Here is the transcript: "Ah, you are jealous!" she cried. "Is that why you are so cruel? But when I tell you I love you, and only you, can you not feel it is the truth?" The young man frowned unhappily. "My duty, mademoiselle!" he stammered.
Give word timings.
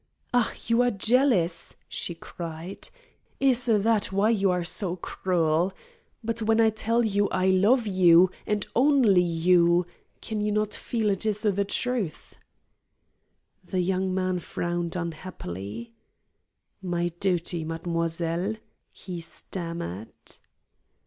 "Ah, 0.33 0.51
you 0.65 0.81
are 0.81 0.89
jealous!" 0.89 1.75
she 1.87 2.15
cried. 2.15 2.89
"Is 3.39 3.67
that 3.67 4.11
why 4.11 4.31
you 4.31 4.49
are 4.49 4.63
so 4.63 4.95
cruel? 4.95 5.73
But 6.23 6.41
when 6.41 6.59
I 6.59 6.71
tell 6.71 7.05
you 7.05 7.29
I 7.29 7.49
love 7.51 7.85
you, 7.85 8.31
and 8.47 8.65
only 8.75 9.21
you, 9.21 9.85
can 10.19 10.41
you 10.41 10.51
not 10.51 10.73
feel 10.73 11.11
it 11.11 11.23
is 11.27 11.43
the 11.43 11.65
truth?" 11.65 12.39
The 13.63 13.81
young 13.81 14.11
man 14.11 14.39
frowned 14.39 14.95
unhappily. 14.95 15.93
"My 16.81 17.09
duty, 17.19 17.63
mademoiselle!" 17.63 18.55
he 18.91 19.21
stammered. 19.21 20.09